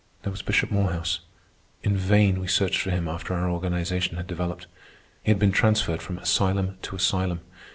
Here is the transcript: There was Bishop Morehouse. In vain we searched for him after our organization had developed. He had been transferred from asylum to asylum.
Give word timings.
There 0.23 0.31
was 0.31 0.41
Bishop 0.41 0.71
Morehouse. 0.71 1.19
In 1.83 1.95
vain 1.95 2.39
we 2.39 2.47
searched 2.47 2.81
for 2.81 2.89
him 2.89 3.07
after 3.07 3.35
our 3.35 3.47
organization 3.51 4.17
had 4.17 4.25
developed. 4.25 4.65
He 5.21 5.29
had 5.29 5.37
been 5.37 5.51
transferred 5.51 6.01
from 6.01 6.17
asylum 6.17 6.79
to 6.81 6.95
asylum. 6.95 7.41